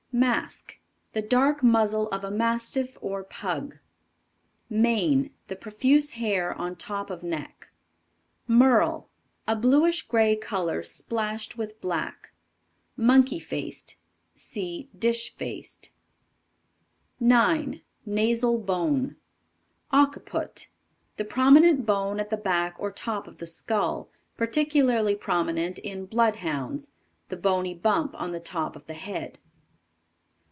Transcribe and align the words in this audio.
Mask. 0.13 0.77
The 1.13 1.21
dark 1.21 1.63
muzzle 1.63 2.09
of 2.09 2.25
a 2.25 2.29
Mastiff 2.31 2.97
or 2.99 3.23
Pug. 3.23 3.77
Mane. 4.69 5.33
The 5.47 5.55
profuse 5.55 6.11
hair 6.11 6.53
on 6.53 6.75
top 6.75 7.09
of 7.09 7.23
neck. 7.23 7.69
Merle. 8.45 9.09
A 9.47 9.55
bluish 9.55 10.01
gray 10.09 10.35
color 10.35 10.83
splashed 10.83 11.57
with 11.57 11.79
black. 11.79 12.33
Monkey 12.97 13.39
faced. 13.39 13.95
See 14.35 14.89
Dish 14.99 15.33
faced. 15.37 15.91
9. 17.21 17.81
NASAL 18.05 18.59
BONE. 18.65 19.15
Occiput. 19.93 20.67
The 21.15 21.23
prominent 21.25 21.85
bone 21.85 22.19
at 22.19 22.29
the 22.29 22.35
back 22.35 22.75
or 22.77 22.91
top 22.91 23.29
of 23.29 23.37
the 23.37 23.47
skull; 23.47 24.09
particularly 24.35 25.15
prominent 25.15 25.79
in 25.79 26.05
Bloodhounds; 26.05 26.91
the 27.29 27.37
bony 27.37 27.73
bump 27.73 28.13
on 28.15 28.33
the 28.33 28.41
top 28.41 28.75
of 28.75 28.87
the 28.87 28.93
head. 28.95 29.39